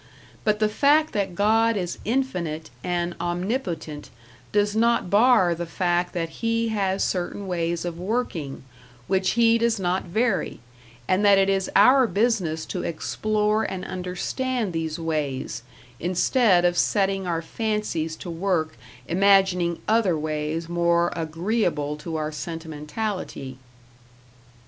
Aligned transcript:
But 0.43 0.57
the 0.57 0.67
fact 0.67 1.13
that 1.13 1.35
God 1.35 1.77
is 1.77 1.99
Infinite 2.05 2.71
and 2.83 3.13
Omnipotent 3.21 4.09
does 4.51 4.75
not 4.75 5.11
bar 5.11 5.53
the 5.53 5.67
fact 5.67 6.11
that 6.13 6.29
He 6.41 6.69
has 6.69 7.03
certain 7.03 7.45
ways 7.47 7.85
of 7.85 7.99
working, 7.99 8.63
which 9.05 9.33
He 9.33 9.59
does 9.59 9.79
not 9.79 10.05
vary; 10.05 10.59
and 11.07 11.23
that 11.23 11.37
it 11.37 11.49
is 11.49 11.69
our 11.75 12.07
business 12.07 12.65
to 12.65 12.81
explore 12.81 13.63
and 13.63 13.85
understand 13.85 14.73
these 14.73 14.97
ways, 14.97 15.61
instead 15.99 16.65
of 16.65 16.79
setting 16.79 17.27
our 17.27 17.43
fancies 17.43 18.15
to 18.15 18.29
work 18.31 18.75
imagining 19.07 19.83
other 19.87 20.17
ways 20.17 20.67
more 20.67 21.13
agreeable 21.15 21.95
to 21.97 22.15
our 22.15 22.31
sentimentality. 22.31 23.59